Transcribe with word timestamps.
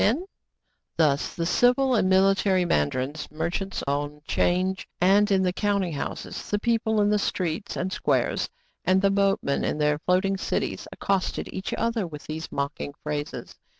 II^v 0.01 0.03
TRIBULATIONS 0.07 0.19
OF 0.25 0.29
A 0.31 0.57
CHINAMAN 1.03 1.15
Thus 1.15 1.35
the 1.35 1.45
civil 1.45 1.93
and 1.93 2.09
military 2.09 2.65
mandarins, 2.65 3.27
mer 3.29 3.49
chants 3.51 3.83
on 3.85 4.21
change 4.27 4.87
and 4.99 5.29
in 5.29 5.43
the 5.43 5.53
counting 5.53 5.93
houses, 5.93 6.49
the 6.49 6.57
people 6.57 6.99
in 7.01 7.11
the 7.11 7.19
streets 7.19 7.75
and 7.75 7.93
squares, 7.93 8.49
and 8.83 8.99
the 9.03 9.11
boatmen 9.11 9.63
in 9.63 9.77
their 9.77 9.99
floating 9.99 10.37
cities, 10.37 10.87
accosted 10.91 11.47
each 11.53 11.71
other 11.75 12.07
with 12.07 12.23
these 12.25 12.51
mocking 12.51 12.95
phrases. 13.03 13.53